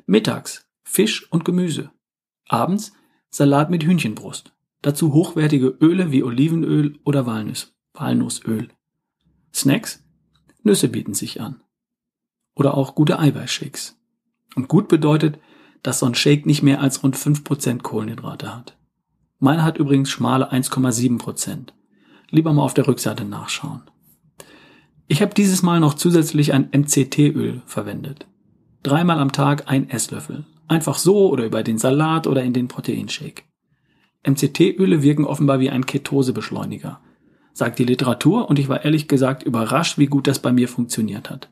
Mittags 0.05 0.67
Fisch 0.83 1.31
und 1.31 1.45
Gemüse. 1.45 1.91
Abends 2.47 2.93
Salat 3.29 3.69
mit 3.69 3.83
Hühnchenbrust. 3.83 4.53
Dazu 4.81 5.13
hochwertige 5.13 5.77
Öle 5.79 6.11
wie 6.11 6.23
Olivenöl 6.23 6.99
oder 7.03 7.25
Walnuss, 7.25 7.77
Walnussöl. 7.93 8.69
Snacks? 9.53 10.03
Nüsse 10.63 10.87
bieten 10.87 11.13
sich 11.13 11.41
an. 11.41 11.61
Oder 12.55 12.75
auch 12.75 12.95
gute 12.95 13.19
Eiweißshakes. 13.19 13.97
Und 14.55 14.67
gut 14.67 14.87
bedeutet, 14.87 15.39
dass 15.83 15.99
so 15.99 16.05
ein 16.05 16.15
Shake 16.15 16.45
nicht 16.45 16.61
mehr 16.61 16.81
als 16.81 17.03
rund 17.03 17.17
5% 17.17 17.81
Kohlenhydrate 17.81 18.55
hat. 18.55 18.77
Meiner 19.39 19.63
hat 19.63 19.77
übrigens 19.77 20.09
schmale 20.09 20.51
1,7% 20.51 21.73
lieber 22.31 22.53
mal 22.53 22.63
auf 22.63 22.73
der 22.73 22.87
Rückseite 22.87 23.25
nachschauen. 23.25 23.83
Ich 25.07 25.21
habe 25.21 25.33
dieses 25.33 25.61
Mal 25.61 25.79
noch 25.79 25.93
zusätzlich 25.93 26.53
ein 26.53 26.69
MCT-Öl 26.71 27.61
verwendet. 27.65 28.27
Dreimal 28.81 29.19
am 29.19 29.31
Tag 29.31 29.69
ein 29.69 29.89
Esslöffel. 29.89 30.45
Einfach 30.67 30.97
so 30.97 31.29
oder 31.29 31.45
über 31.45 31.63
den 31.63 31.77
Salat 31.77 32.27
oder 32.27 32.43
in 32.43 32.53
den 32.53 32.69
Proteinshake. 32.69 33.43
MCT-Öle 34.25 35.03
wirken 35.03 35.25
offenbar 35.25 35.59
wie 35.59 35.69
ein 35.69 35.85
Ketosebeschleuniger, 35.85 37.01
sagt 37.53 37.79
die 37.79 37.85
Literatur 37.85 38.49
und 38.49 38.59
ich 38.59 38.69
war 38.69 38.83
ehrlich 38.83 39.07
gesagt 39.07 39.43
überrascht, 39.43 39.97
wie 39.97 40.07
gut 40.07 40.27
das 40.27 40.39
bei 40.39 40.51
mir 40.51 40.67
funktioniert 40.67 41.29
hat. 41.29 41.49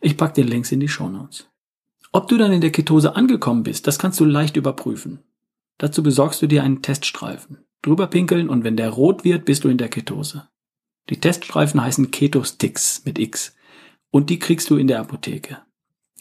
Ich 0.00 0.16
pack 0.16 0.34
den 0.34 0.48
Links 0.48 0.72
in 0.72 0.80
die 0.80 0.88
Show 0.88 1.08
Notes. 1.08 1.48
Ob 2.12 2.28
du 2.28 2.36
dann 2.36 2.52
in 2.52 2.60
der 2.60 2.72
Ketose 2.72 3.16
angekommen 3.16 3.62
bist, 3.62 3.86
das 3.86 3.98
kannst 3.98 4.20
du 4.20 4.24
leicht 4.24 4.56
überprüfen. 4.56 5.20
Dazu 5.78 6.02
besorgst 6.02 6.40
du 6.40 6.46
dir 6.46 6.62
einen 6.62 6.82
Teststreifen. 6.82 7.58
Drüber 7.82 8.06
pinkeln 8.06 8.48
und 8.48 8.64
wenn 8.64 8.76
der 8.76 8.90
rot 8.90 9.24
wird, 9.24 9.44
bist 9.44 9.64
du 9.64 9.68
in 9.68 9.78
der 9.78 9.88
Ketose. 9.88 10.48
Die 11.10 11.20
Teststreifen 11.20 11.80
heißen 11.80 12.10
Keto-Sticks 12.10 13.02
mit 13.04 13.18
X 13.18 13.54
und 14.10 14.30
die 14.30 14.38
kriegst 14.38 14.70
du 14.70 14.76
in 14.76 14.86
der 14.86 15.00
Apotheke. 15.00 15.58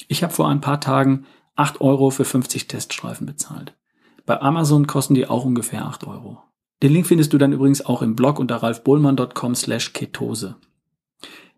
Ich 0.08 0.24
habe 0.24 0.34
vor 0.34 0.50
ein 0.50 0.62
paar 0.62 0.82
Tagen 0.82 1.26
8 1.56 1.82
Euro 1.82 2.10
für 2.10 2.26
50 2.26 2.68
Teststreifen 2.68 3.26
bezahlt. 3.26 3.74
Bei 4.26 4.42
Amazon 4.42 4.88
kosten 4.88 5.14
die 5.14 5.28
auch 5.28 5.46
ungefähr 5.46 5.86
8 5.86 6.06
Euro. 6.06 6.44
Den 6.84 6.92
Link 6.92 7.08
findest 7.08 7.34
du 7.34 7.38
dann 7.38 7.54
übrigens 7.54 7.86
auch 7.86 8.02
im 8.02 8.16
Blog 8.16 8.40
unter 8.40 8.58
ralfbohlmann.com 8.58 9.56
slash 9.56 9.94
ketose. 9.94 10.56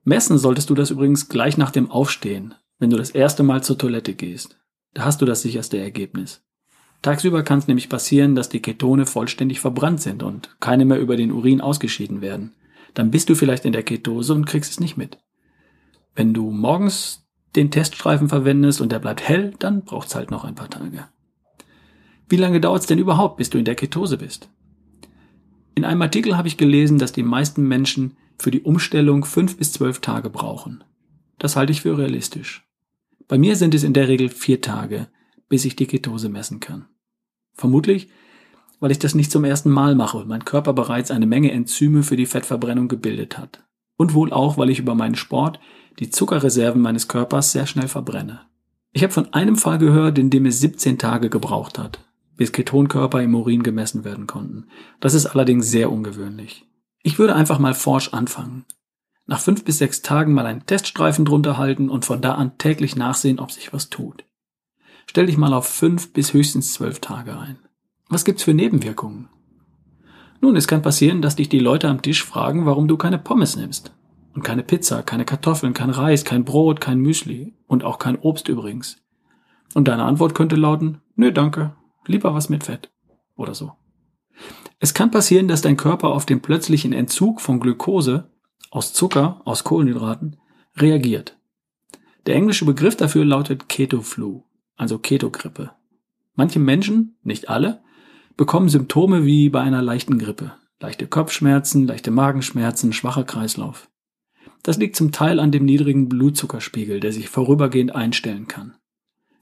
Messen 0.04 0.38
solltest 0.38 0.70
du 0.70 0.76
das 0.76 0.92
übrigens 0.92 1.28
gleich 1.28 1.58
nach 1.58 1.72
dem 1.72 1.92
Aufstehen, 1.92 2.54
wenn 2.80 2.90
du 2.90 2.98
das 2.98 3.10
erste 3.10 3.44
Mal 3.44 3.64
zur 3.64 3.78
Toilette 3.78 4.14
gehst. 4.14 4.58
Da 4.94 5.04
hast 5.04 5.22
du 5.22 5.26
das 5.26 5.42
sicherste 5.42 5.78
Ergebnis. 5.78 6.44
Tagsüber 7.02 7.44
kann 7.44 7.60
es 7.60 7.68
nämlich 7.68 7.90
passieren, 7.90 8.36
dass 8.36 8.50
die 8.50 8.62
Ketone 8.62 9.06
vollständig 9.06 9.60
verbrannt 9.60 10.02
sind 10.02 10.24
und 10.24 10.56
keine 10.60 10.86
mehr 10.86 11.00
über 11.00 11.18
den 11.18 11.32
Urin 11.32 11.62
ausgeschieden 11.62 12.22
werden. 12.22 12.54
Dann 12.94 13.12
bist 13.12 13.30
du 13.30 13.36
vielleicht 13.36 13.66
in 13.66 13.74
der 13.74 13.84
Ketose 13.84 14.34
und 14.34 14.46
kriegst 14.46 14.72
es 14.72 14.80
nicht 14.80 14.98
mit. 14.98 15.20
Wenn 16.16 16.34
du 16.34 16.50
morgens 16.50 17.28
den 17.56 17.70
Teststreifen 17.70 18.30
verwendest 18.30 18.82
und 18.82 18.92
der 18.92 19.00
bleibt 19.00 19.28
hell, 19.28 19.54
dann 19.60 19.84
braucht's 19.84 20.16
halt 20.16 20.32
noch 20.32 20.46
ein 20.46 20.56
paar 20.56 20.70
Tage. 20.70 21.08
Wie 22.30 22.38
lange 22.38 22.60
dauert's 22.60 22.88
denn 22.88 23.00
überhaupt, 23.00 23.38
bis 23.38 23.50
du 23.50 23.58
in 23.58 23.66
der 23.66 23.76
Ketose 23.76 24.18
bist? 24.18 24.50
In 25.78 25.86
einem 25.86 26.02
Artikel 26.02 26.36
habe 26.36 26.48
ich 26.48 26.58
gelesen, 26.58 26.98
dass 26.98 27.12
die 27.12 27.22
meisten 27.22 27.68
Menschen 27.68 28.18
für 28.40 28.50
die 28.50 28.64
Umstellung 28.64 29.24
fünf 29.26 29.58
bis 29.58 29.74
zwölf 29.74 30.00
Tage 30.00 30.32
brauchen. 30.32 30.84
Das 31.38 31.56
halte 31.56 31.72
ich 31.72 31.84
für 31.84 32.00
realistisch. 32.00 32.68
Bei 33.28 33.38
mir 33.38 33.56
sind 33.56 33.76
es 33.76 33.84
in 33.84 33.94
der 33.94 34.08
Regel 34.08 34.30
vier 34.30 34.60
Tage, 34.60 35.08
bis 35.50 35.66
ich 35.66 35.76
die 35.76 35.86
Ketose 35.86 36.30
messen 36.30 36.60
kann. 36.60 36.88
Vermutlich, 37.54 38.10
weil 38.80 38.90
ich 38.90 38.98
das 38.98 39.14
nicht 39.14 39.32
zum 39.32 39.44
ersten 39.44 39.70
Mal 39.70 39.94
mache 39.94 40.18
und 40.18 40.28
mein 40.28 40.46
Körper 40.46 40.74
bereits 40.74 41.12
eine 41.12 41.28
Menge 41.28 41.52
Enzyme 41.52 42.02
für 42.02 42.16
die 42.16 42.26
Fettverbrennung 42.26 42.88
gebildet 42.88 43.38
hat. 43.38 43.64
Und 43.98 44.16
wohl 44.16 44.34
auch, 44.34 44.58
weil 44.58 44.72
ich 44.72 44.80
über 44.80 44.96
meinen 44.96 45.14
Sport 45.14 45.60
die 46.00 46.10
Zuckerreserven 46.10 46.82
meines 46.82 47.08
Körpers 47.08 47.52
sehr 47.52 47.68
schnell 47.68 47.88
verbrenne. 47.88 48.42
Ich 48.94 49.04
habe 49.04 49.14
von 49.14 49.32
einem 49.32 49.56
Fall 49.58 49.78
gehört, 49.78 50.18
in 50.18 50.32
dem 50.32 50.48
es 50.48 50.60
17 50.60 50.98
Tage 50.98 51.30
gebraucht 51.30 51.78
hat, 51.78 52.00
bis 52.38 52.52
Ketonkörper 52.52 53.22
im 53.22 53.36
Urin 53.36 53.64
gemessen 53.64 54.04
werden 54.04 54.28
konnten. 54.28 54.68
Das 55.00 55.14
ist 55.14 55.26
allerdings 55.26 55.70
sehr 55.70 55.92
ungewöhnlich. 55.92 56.66
Ich 57.04 57.20
würde 57.20 57.36
einfach 57.36 57.60
mal 57.60 57.74
forsch 57.74 58.14
anfangen. 58.14 58.66
Nach 59.26 59.40
fünf 59.40 59.66
bis 59.66 59.80
sechs 59.80 60.02
Tagen 60.02 60.34
mal 60.34 60.46
einen 60.46 60.66
Teststreifen 60.66 61.26
drunter 61.26 61.58
halten 61.58 61.90
und 61.90 62.06
von 62.06 62.22
da 62.22 62.36
an 62.36 62.58
täglich 62.58 62.96
nachsehen, 62.96 63.40
ob 63.40 63.52
sich 63.52 63.74
was 63.74 63.90
tut. 63.90 64.24
Stell 65.10 65.26
dich 65.26 65.38
mal 65.38 65.54
auf 65.54 65.68
fünf 65.68 66.14
bis 66.14 66.34
höchstens 66.34 66.74
zwölf 66.74 67.00
Tage 67.00 67.38
ein. 67.38 67.60
Was 68.10 68.24
gibt's 68.24 68.44
für 68.44 68.54
Nebenwirkungen? 68.54 69.30
Nun, 70.40 70.56
es 70.56 70.68
kann 70.68 70.82
passieren, 70.82 71.22
dass 71.22 71.36
dich 71.36 71.50
die 71.50 71.60
Leute 71.60 71.90
am 71.90 72.02
Tisch 72.02 72.24
fragen, 72.24 72.66
warum 72.66 72.88
du 72.88 72.96
keine 72.96 73.18
Pommes 73.18 73.56
nimmst. 73.56 73.92
Und 74.34 74.44
keine 74.44 74.64
Pizza, 74.64 75.02
keine 75.02 75.26
Kartoffeln, 75.26 75.74
kein 75.74 75.90
Reis, 75.90 76.24
kein 76.24 76.46
Brot, 76.46 76.80
kein 76.80 77.00
Müsli 77.00 77.56
und 77.66 77.84
auch 77.84 77.98
kein 77.98 78.18
Obst 78.18 78.48
übrigens. 78.48 78.98
Und 79.74 79.88
deine 79.88 80.04
Antwort 80.04 80.36
könnte 80.36 80.56
lauten, 80.56 81.02
nö, 81.16 81.32
danke, 81.32 81.76
lieber 82.08 82.34
was 82.34 82.50
mit 82.50 82.64
Fett. 82.64 82.90
Oder 83.36 83.54
so. 83.54 83.74
Es 84.80 84.94
kann 84.94 85.12
passieren, 85.12 85.48
dass 85.48 85.62
dein 85.62 85.78
Körper 85.78 86.10
auf 86.10 86.26
den 86.26 86.42
plötzlichen 86.42 86.94
Entzug 86.94 87.42
von 87.42 87.60
Glucose 87.60 88.30
aus 88.70 88.94
Zucker, 88.94 89.42
aus 89.46 89.64
Kohlenhydraten, 89.64 90.38
reagiert. 90.76 91.38
Der 92.26 92.36
englische 92.36 92.66
Begriff 92.66 92.96
dafür 92.96 93.26
lautet 93.26 93.70
Keto-Flu, 93.70 94.44
also 94.76 95.00
Ketogrippe. 95.00 95.72
Manche 96.36 96.60
Menschen, 96.60 97.16
nicht 97.24 97.50
alle, 97.50 97.82
bekommen 98.36 98.70
Symptome 98.70 99.26
wie 99.26 99.50
bei 99.50 99.62
einer 99.62 99.82
leichten 99.82 100.20
Grippe. 100.20 100.54
Leichte 100.80 101.08
Kopfschmerzen, 101.08 101.88
leichte 101.88 102.12
Magenschmerzen, 102.12 102.94
schwacher 102.94 103.24
Kreislauf. 103.24 103.90
Das 104.62 104.78
liegt 104.78 104.96
zum 104.96 105.12
Teil 105.12 105.40
an 105.40 105.52
dem 105.52 105.66
niedrigen 105.66 106.10
Blutzuckerspiegel, 106.10 107.00
der 107.00 107.12
sich 107.12 107.30
vorübergehend 107.30 107.96
einstellen 107.96 108.48
kann. 108.48 108.76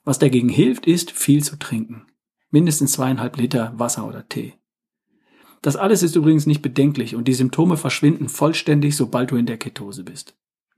Was 0.05 0.19
dagegen 0.19 0.49
hilft, 0.49 0.85
ist, 0.85 1.11
viel 1.11 1.43
zu 1.43 1.57
trinken. 1.57 2.05
Mindestens 2.55 2.93
zweieinhalb 2.93 3.35
Liter 3.35 3.73
Wasser 3.75 4.07
oder 4.07 4.29
Tee. 4.29 4.53
Das 5.61 5.75
alles 5.75 6.03
ist 6.03 6.15
übrigens 6.15 6.45
nicht 6.45 6.61
bedenklich 6.61 7.13
und 7.13 7.27
die 7.27 7.33
Symptome 7.33 7.75
verschwinden 7.75 8.29
vollständig, 8.29 8.95
sobald 8.95 9.31
du 9.31 9.35
in 9.35 9.45
der 9.45 9.57
Ketose 9.57 10.05
bist. 10.05 10.37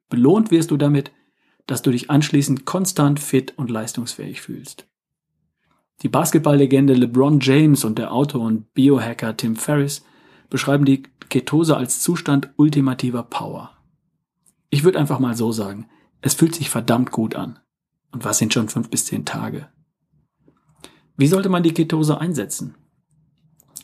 Belohnt 0.10 0.50
wirst 0.50 0.72
du 0.72 0.78
damit, 0.78 1.12
dass 1.68 1.84
du 1.84 1.92
dich 1.92 2.10
anschließend 2.10 2.66
konstant 2.66 3.20
fit 3.20 3.54
und 3.60 3.70
leistungsfähig 3.70 4.42
fühlst. 4.42 4.88
Die 6.02 6.10
Basketballlegende 6.10 6.96
LeBron 6.96 7.42
James 7.42 7.86
und 7.86 8.00
der 8.00 8.12
Autor 8.12 8.42
und 8.42 8.74
Biohacker 8.74 9.38
Tim 9.38 9.56
Ferriss 9.56 10.04
beschreiben 10.50 10.84
die 10.84 11.04
Ketose 11.30 11.78
als 11.78 12.02
Zustand 12.02 12.50
ultimativer 12.56 13.22
Power. 13.22 13.78
Ich 14.72 14.84
würde 14.84 14.98
einfach 14.98 15.20
mal 15.20 15.36
so 15.36 15.52
sagen, 15.52 15.88
es 16.22 16.34
fühlt 16.34 16.56
sich 16.56 16.72
verdammt 16.72 17.12
gut 17.12 17.36
an. 17.36 17.60
Und 18.12 18.26
was 18.26 18.40
sind 18.40 18.52
schon 18.52 18.68
fünf 18.68 18.90
bis 18.90 19.06
zehn 19.06 19.26
Tage? 19.26 19.70
Wie 21.18 21.28
sollte 21.28 21.50
man 21.50 21.64
die 21.64 21.74
Ketose 21.74 22.22
einsetzen? 22.22 22.76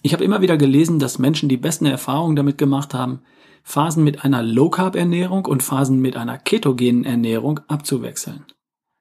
Ich 0.04 0.14
habe 0.14 0.24
immer 0.24 0.42
wieder 0.42 0.56
gelesen, 0.56 1.00
dass 1.00 1.18
Menschen 1.18 1.50
die 1.50 1.58
besten 1.58 1.88
Erfahrungen 1.88 2.36
damit 2.36 2.60
gemacht 2.60 2.94
haben, 2.94 3.22
Phasen 3.64 4.04
mit 4.04 4.24
einer 4.24 4.44
Low-Carb-Ernährung 4.44 5.46
und 5.46 5.64
Phasen 5.64 6.00
mit 6.00 6.16
einer 6.16 6.38
ketogenen 6.38 7.06
Ernährung 7.06 7.62
abzuwechseln. 7.68 8.46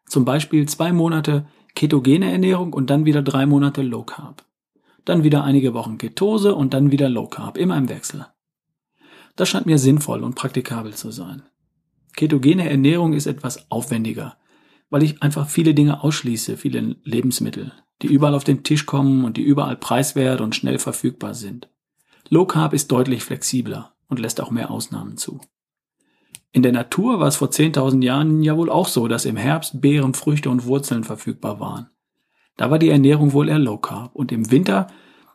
Zum 0.06 0.24
Beispiel 0.24 0.66
zwei 0.66 0.92
Monate 0.92 1.46
ketogene 1.74 2.32
Ernährung 2.32 2.72
und 2.72 2.88
dann 2.88 3.04
wieder 3.04 3.20
drei 3.20 3.44
Monate 3.44 3.82
Low 3.82 4.04
Carb. 4.04 4.46
Dann 5.04 5.24
wieder 5.24 5.44
einige 5.44 5.74
Wochen 5.74 5.98
Ketose 5.98 6.54
und 6.54 6.72
dann 6.72 6.90
wieder 6.90 7.10
Low 7.10 7.26
Carb, 7.26 7.58
immer 7.58 7.76
im 7.76 7.90
Wechsel. 7.90 8.26
Das 9.36 9.50
scheint 9.50 9.66
mir 9.66 9.78
sinnvoll 9.78 10.22
und 10.22 10.36
praktikabel 10.36 10.94
zu 10.94 11.10
sein. 11.10 11.42
Ketogene 12.16 12.70
Ernährung 12.70 13.12
ist 13.12 13.26
etwas 13.26 13.70
aufwendiger, 13.70 14.36
weil 14.88 15.02
ich 15.02 15.22
einfach 15.22 15.48
viele 15.48 15.74
Dinge 15.74 16.02
ausschließe, 16.02 16.56
viele 16.56 16.96
Lebensmittel 17.02 17.72
die 18.02 18.08
überall 18.08 18.34
auf 18.34 18.44
den 18.44 18.62
Tisch 18.62 18.86
kommen 18.86 19.24
und 19.24 19.36
die 19.36 19.42
überall 19.42 19.76
preiswert 19.76 20.40
und 20.40 20.54
schnell 20.54 20.78
verfügbar 20.78 21.34
sind. 21.34 21.68
Low 22.28 22.46
Carb 22.46 22.72
ist 22.72 22.90
deutlich 22.90 23.22
flexibler 23.22 23.92
und 24.08 24.18
lässt 24.18 24.40
auch 24.40 24.50
mehr 24.50 24.70
Ausnahmen 24.70 25.16
zu. 25.16 25.40
In 26.52 26.62
der 26.62 26.72
Natur 26.72 27.20
war 27.20 27.28
es 27.28 27.36
vor 27.36 27.48
10.000 27.48 28.02
Jahren 28.04 28.42
ja 28.42 28.56
wohl 28.56 28.70
auch 28.70 28.88
so, 28.88 29.08
dass 29.08 29.24
im 29.24 29.36
Herbst 29.36 29.80
Beeren, 29.80 30.14
Früchte 30.14 30.50
und 30.50 30.66
Wurzeln 30.66 31.04
verfügbar 31.04 31.60
waren. 31.60 31.88
Da 32.56 32.70
war 32.70 32.78
die 32.78 32.90
Ernährung 32.90 33.32
wohl 33.32 33.48
eher 33.48 33.58
Low 33.58 33.78
Carb 33.78 34.14
und 34.14 34.32
im 34.32 34.50
Winter 34.50 34.88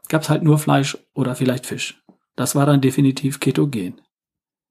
gab's 0.09 0.29
halt 0.29 0.43
nur 0.43 0.59
Fleisch 0.59 0.97
oder 1.13 1.35
vielleicht 1.35 1.65
Fisch. 1.65 2.03
Das 2.35 2.55
war 2.55 2.67
dann 2.67 2.81
definitiv 2.81 3.39
ketogen. 3.39 3.99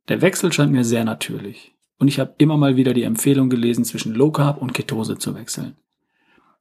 Der 0.09 0.23
Wechsel 0.23 0.53
scheint 0.53 0.71
mir 0.71 0.85
sehr 0.85 1.05
natürlich 1.05 1.75
und 1.99 2.09
ich 2.09 2.21
habe 2.21 2.35
immer 2.39 2.57
mal 2.57 2.77
wieder 2.77 2.95
die 2.95 3.03
Empfehlung 3.03 3.51
gelesen, 3.51 3.85
zwischen 3.85 4.15
Low 4.15 4.31
Carb 4.31 4.61
und 4.61 4.75
Ketose 4.75 5.19
zu 5.19 5.35
wechseln. 5.35 5.77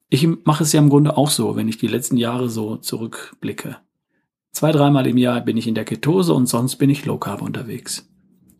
Ich 0.08 0.26
mache 0.44 0.62
es 0.62 0.72
ja 0.72 0.80
im 0.80 0.88
Grunde 0.88 1.16
auch 1.16 1.30
so, 1.30 1.56
wenn 1.56 1.68
ich 1.68 1.78
die 1.78 1.88
letzten 1.88 2.16
Jahre 2.16 2.48
so 2.48 2.76
zurückblicke. 2.76 3.78
Zwei, 4.52 4.72
dreimal 4.72 5.06
im 5.06 5.16
Jahr 5.16 5.40
bin 5.40 5.56
ich 5.56 5.66
in 5.66 5.74
der 5.74 5.84
Ketose 5.84 6.32
und 6.32 6.46
sonst 6.46 6.76
bin 6.76 6.88
ich 6.88 7.04
Low 7.04 7.18
Carb 7.18 7.42
unterwegs. 7.42 8.08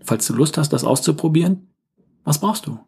Falls 0.00 0.26
du 0.26 0.34
Lust 0.34 0.58
hast, 0.58 0.72
das 0.72 0.84
auszuprobieren, 0.84 1.68
was 2.24 2.40
brauchst 2.40 2.66
du? 2.66 2.78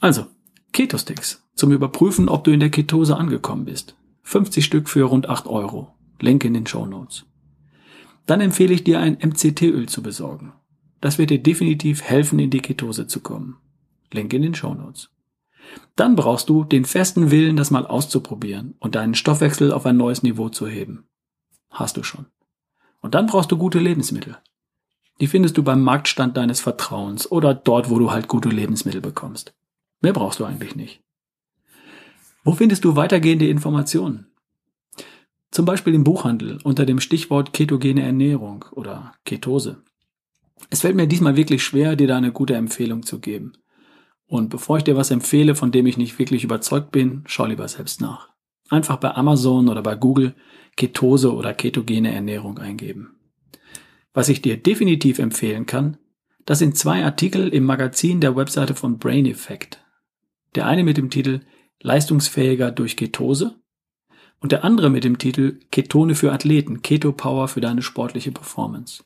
Also, 0.00 0.26
Keto-Sticks 0.72 1.46
zum 1.54 1.72
Überprüfen, 1.72 2.28
ob 2.28 2.44
du 2.44 2.50
in 2.50 2.60
der 2.60 2.70
Ketose 2.70 3.16
angekommen 3.16 3.66
bist. 3.66 3.94
50 4.22 4.64
Stück 4.64 4.88
für 4.88 5.04
rund 5.04 5.28
8 5.28 5.46
Euro. 5.46 5.94
Link 6.20 6.44
in 6.44 6.54
den 6.54 6.66
Show 6.66 6.86
Notes. 6.86 7.26
Dann 8.26 8.40
empfehle 8.40 8.72
ich 8.72 8.84
dir 8.84 9.00
ein 9.00 9.18
MCT-Öl 9.20 9.88
zu 9.88 10.02
besorgen. 10.02 10.52
Das 11.00 11.18
wird 11.18 11.30
dir 11.30 11.42
definitiv 11.42 12.02
helfen, 12.02 12.38
in 12.38 12.50
die 12.50 12.60
Ketose 12.60 13.06
zu 13.06 13.20
kommen. 13.20 13.56
Link 14.12 14.32
in 14.32 14.42
den 14.42 14.54
Show 14.54 14.74
Notes. 14.74 15.10
Dann 15.96 16.16
brauchst 16.16 16.48
du 16.48 16.64
den 16.64 16.84
festen 16.84 17.30
Willen, 17.30 17.56
das 17.56 17.70
mal 17.70 17.86
auszuprobieren 17.86 18.74
und 18.80 18.94
deinen 18.94 19.14
Stoffwechsel 19.14 19.72
auf 19.72 19.86
ein 19.86 19.96
neues 19.96 20.22
Niveau 20.22 20.48
zu 20.48 20.66
heben. 20.66 21.08
Hast 21.70 21.96
du 21.96 22.02
schon. 22.02 22.26
Und 23.00 23.14
dann 23.14 23.26
brauchst 23.26 23.52
du 23.52 23.58
gute 23.58 23.78
Lebensmittel. 23.78 24.38
Die 25.20 25.26
findest 25.26 25.58
du 25.58 25.62
beim 25.62 25.82
Marktstand 25.82 26.36
deines 26.36 26.60
Vertrauens 26.60 27.30
oder 27.30 27.54
dort, 27.54 27.90
wo 27.90 27.98
du 27.98 28.10
halt 28.10 28.28
gute 28.28 28.48
Lebensmittel 28.48 29.00
bekommst. 29.00 29.54
Mehr 30.00 30.12
brauchst 30.14 30.40
du 30.40 30.44
eigentlich 30.44 30.76
nicht. 30.76 31.02
Wo 32.42 32.52
findest 32.52 32.84
du 32.84 32.96
weitergehende 32.96 33.48
Informationen? 33.48 34.26
Zum 35.50 35.66
Beispiel 35.66 35.94
im 35.94 36.04
Buchhandel 36.04 36.58
unter 36.64 36.86
dem 36.86 37.00
Stichwort 37.00 37.52
ketogene 37.52 38.02
Ernährung 38.02 38.64
oder 38.70 39.12
Ketose. 39.24 39.82
Es 40.70 40.80
fällt 40.80 40.96
mir 40.96 41.06
diesmal 41.06 41.36
wirklich 41.36 41.62
schwer, 41.62 41.96
dir 41.96 42.06
da 42.06 42.16
eine 42.16 42.32
gute 42.32 42.54
Empfehlung 42.54 43.02
zu 43.02 43.18
geben. 43.18 43.52
Und 44.30 44.48
bevor 44.48 44.78
ich 44.78 44.84
dir 44.84 44.96
was 44.96 45.10
empfehle, 45.10 45.56
von 45.56 45.72
dem 45.72 45.86
ich 45.86 45.96
nicht 45.96 46.20
wirklich 46.20 46.44
überzeugt 46.44 46.92
bin, 46.92 47.24
schau 47.26 47.46
lieber 47.46 47.66
selbst 47.66 48.00
nach. 48.00 48.28
Einfach 48.68 48.98
bei 48.98 49.12
Amazon 49.12 49.68
oder 49.68 49.82
bei 49.82 49.96
Google 49.96 50.36
Ketose 50.76 51.34
oder 51.34 51.52
ketogene 51.52 52.14
Ernährung 52.14 52.58
eingeben. 52.58 53.16
Was 54.14 54.28
ich 54.28 54.40
dir 54.40 54.56
definitiv 54.56 55.18
empfehlen 55.18 55.66
kann, 55.66 55.96
das 56.46 56.60
sind 56.60 56.78
zwei 56.78 57.04
Artikel 57.04 57.48
im 57.48 57.64
Magazin 57.64 58.20
der 58.20 58.36
Webseite 58.36 58.76
von 58.76 58.98
Brain 58.98 59.26
Effect. 59.26 59.84
Der 60.54 60.68
eine 60.68 60.84
mit 60.84 60.96
dem 60.96 61.10
Titel 61.10 61.40
Leistungsfähiger 61.82 62.70
durch 62.70 62.96
Ketose 62.96 63.56
und 64.38 64.52
der 64.52 64.62
andere 64.62 64.90
mit 64.90 65.02
dem 65.02 65.18
Titel 65.18 65.58
Ketone 65.72 66.14
für 66.14 66.30
Athleten, 66.30 66.82
Keto 66.82 67.10
Power 67.10 67.48
für 67.48 67.60
deine 67.60 67.82
sportliche 67.82 68.30
Performance. 68.30 69.02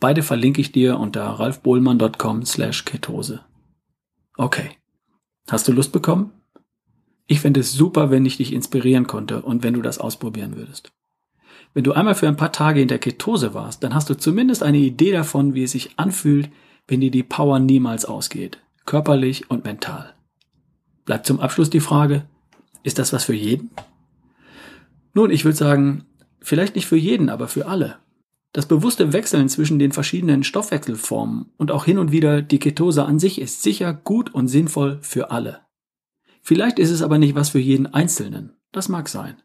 Beide 0.00 0.22
verlinke 0.22 0.60
ich 0.60 0.70
dir 0.70 0.98
unter 0.98 1.24
ralfbohlmann.com 1.24 2.44
slash 2.44 2.84
Ketose. 2.84 3.40
Okay. 4.40 4.70
Hast 5.50 5.68
du 5.68 5.72
Lust 5.72 5.92
bekommen? 5.92 6.32
Ich 7.26 7.40
fände 7.40 7.60
es 7.60 7.74
super, 7.74 8.10
wenn 8.10 8.24
ich 8.24 8.38
dich 8.38 8.54
inspirieren 8.54 9.06
konnte 9.06 9.42
und 9.42 9.62
wenn 9.62 9.74
du 9.74 9.82
das 9.82 9.98
ausprobieren 9.98 10.56
würdest. 10.56 10.92
Wenn 11.74 11.84
du 11.84 11.92
einmal 11.92 12.14
für 12.14 12.26
ein 12.26 12.38
paar 12.38 12.50
Tage 12.50 12.80
in 12.80 12.88
der 12.88 12.98
Ketose 12.98 13.52
warst, 13.52 13.84
dann 13.84 13.94
hast 13.94 14.08
du 14.08 14.14
zumindest 14.16 14.62
eine 14.62 14.78
Idee 14.78 15.12
davon, 15.12 15.52
wie 15.52 15.64
es 15.64 15.72
sich 15.72 15.90
anfühlt, 15.98 16.48
wenn 16.88 17.02
dir 17.02 17.10
die 17.10 17.22
Power 17.22 17.58
niemals 17.58 18.06
ausgeht, 18.06 18.62
körperlich 18.86 19.50
und 19.50 19.64
mental. 19.64 20.14
Bleibt 21.04 21.26
zum 21.26 21.38
Abschluss 21.38 21.68
die 21.68 21.80
Frage, 21.80 22.24
ist 22.82 22.98
das 22.98 23.12
was 23.12 23.24
für 23.24 23.34
jeden? 23.34 23.68
Nun, 25.12 25.30
ich 25.30 25.44
würde 25.44 25.58
sagen, 25.58 26.06
vielleicht 26.40 26.76
nicht 26.76 26.86
für 26.86 26.96
jeden, 26.96 27.28
aber 27.28 27.46
für 27.46 27.66
alle. 27.66 27.98
Das 28.52 28.66
bewusste 28.66 29.12
Wechseln 29.12 29.48
zwischen 29.48 29.78
den 29.78 29.92
verschiedenen 29.92 30.42
Stoffwechselformen 30.42 31.52
und 31.56 31.70
auch 31.70 31.84
hin 31.84 31.98
und 31.98 32.10
wieder 32.10 32.42
die 32.42 32.58
Ketose 32.58 33.04
an 33.04 33.18
sich 33.20 33.40
ist 33.40 33.62
sicher 33.62 33.94
gut 33.94 34.34
und 34.34 34.48
sinnvoll 34.48 34.98
für 35.02 35.30
alle. 35.30 35.60
Vielleicht 36.42 36.78
ist 36.78 36.90
es 36.90 37.02
aber 37.02 37.18
nicht 37.18 37.34
was 37.34 37.50
für 37.50 37.60
jeden 37.60 37.86
Einzelnen. 37.86 38.56
Das 38.72 38.88
mag 38.88 39.08
sein. 39.08 39.40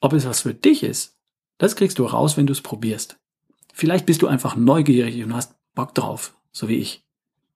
Ob 0.00 0.12
es 0.12 0.26
was 0.26 0.42
für 0.42 0.54
dich 0.54 0.82
ist, 0.82 1.18
das 1.58 1.76
kriegst 1.76 1.98
du 1.98 2.04
raus, 2.04 2.36
wenn 2.36 2.46
du 2.46 2.52
es 2.52 2.60
probierst. 2.60 3.18
Vielleicht 3.72 4.06
bist 4.06 4.22
du 4.22 4.28
einfach 4.28 4.54
neugierig 4.54 5.22
und 5.24 5.34
hast 5.34 5.56
Bock 5.74 5.94
drauf, 5.94 6.36
so 6.52 6.68
wie 6.68 6.76
ich. 6.76 7.04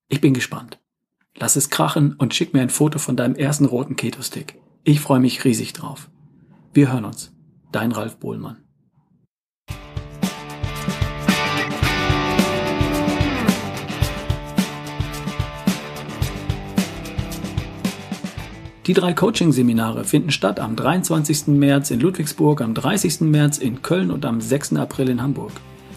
Ich 0.08 0.20
bin 0.20 0.34
gespannt. 0.34 0.80
Lass 1.36 1.54
es 1.54 1.70
krachen 1.70 2.14
und 2.14 2.34
schick 2.34 2.52
mir 2.52 2.62
ein 2.62 2.70
Foto 2.70 2.98
von 2.98 3.16
deinem 3.16 3.36
ersten 3.36 3.64
roten 3.64 3.94
Keto-Stick. 3.94 4.60
Ich 4.82 5.00
freue 5.00 5.20
mich 5.20 5.44
riesig 5.44 5.72
drauf. 5.72 6.10
Wir 6.72 6.92
hören 6.92 7.04
uns. 7.04 7.32
Dein 7.70 7.92
Ralf 7.92 8.18
Bohlmann. 8.18 8.67
Die 18.88 18.94
drei 18.94 19.12
Coaching-Seminare 19.12 20.02
finden 20.02 20.30
statt 20.30 20.58
am 20.58 20.74
23. 20.74 21.48
März 21.48 21.90
in 21.90 22.00
Ludwigsburg, 22.00 22.62
am 22.62 22.72
30. 22.72 23.20
März 23.20 23.58
in 23.58 23.82
Köln 23.82 24.10
und 24.10 24.24
am 24.24 24.40
6. 24.40 24.76
April 24.76 25.10
in 25.10 25.20
Hamburg. 25.20 25.52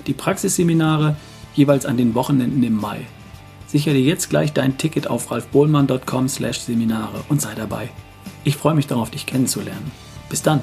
Die 0.07 0.13
Praxisseminare 0.13 1.15
jeweils 1.53 1.86
an 1.86 1.95
den 1.95 2.15
Wochenenden 2.15 2.62
im 2.63 2.75
Mai. 2.75 3.07
Sichere 3.65 3.93
dir 3.93 4.01
jetzt 4.01 4.29
gleich 4.29 4.51
dein 4.51 4.77
Ticket 4.77 5.07
auf 5.07 5.31
ralfbohlmann.com/seminare 5.31 7.24
und 7.29 7.41
sei 7.41 7.55
dabei. 7.55 7.89
Ich 8.43 8.57
freue 8.57 8.75
mich 8.75 8.88
darauf, 8.88 9.10
dich 9.10 9.25
kennenzulernen. 9.25 9.89
Bis 10.27 10.41
dann. 10.41 10.60